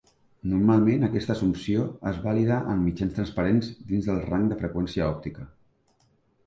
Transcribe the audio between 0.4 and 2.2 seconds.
Normalment, aquesta assumpció és